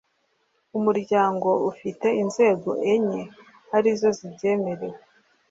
Umuryango 0.77 1.49
ufite 1.71 2.07
inzego 2.23 2.69
enye 2.93 3.21
ari 3.75 3.91
zo 3.99 4.09
zibyemerewe 4.17 4.97